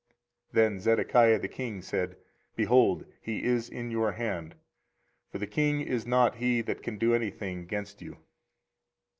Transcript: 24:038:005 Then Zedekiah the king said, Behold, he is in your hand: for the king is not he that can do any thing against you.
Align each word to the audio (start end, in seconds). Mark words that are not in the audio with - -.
24:038:005 0.01 0.09
Then 0.53 0.79
Zedekiah 0.79 1.37
the 1.41 1.47
king 1.47 1.81
said, 1.83 2.17
Behold, 2.55 3.05
he 3.21 3.43
is 3.43 3.69
in 3.69 3.91
your 3.91 4.13
hand: 4.13 4.55
for 5.31 5.37
the 5.37 5.45
king 5.45 5.81
is 5.81 6.07
not 6.07 6.37
he 6.37 6.61
that 6.61 6.81
can 6.81 6.97
do 6.97 7.13
any 7.13 7.29
thing 7.29 7.59
against 7.59 8.01
you. 8.01 8.17